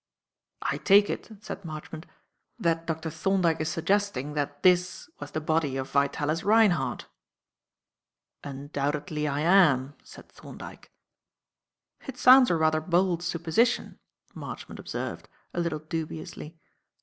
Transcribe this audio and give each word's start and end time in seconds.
"I 0.63 0.79
take 0.79 1.11
it," 1.11 1.29
said 1.41 1.63
Marchmont, 1.63 2.07
"that 2.57 2.87
Dr. 2.87 3.11
Thorndyke 3.11 3.61
is 3.61 3.69
suggesting 3.69 4.33
that 4.33 4.63
this 4.63 5.11
was 5.19 5.29
the 5.29 5.39
body 5.39 5.77
of 5.77 5.91
Vitalis 5.91 6.43
Reinhardt." 6.43 7.05
"Undoubtedly 8.43 9.27
I 9.27 9.41
am," 9.41 9.93
said 10.03 10.27
Thorndyke. 10.27 10.89
"It 12.07 12.17
sounds 12.17 12.49
a 12.49 12.55
rather 12.55 12.81
bold 12.81 13.21
supposition," 13.21 13.99
Marchmont 14.33 14.79
observed, 14.79 15.29
a 15.53 15.59
little 15.59 15.77
dubiously. 15.77 16.57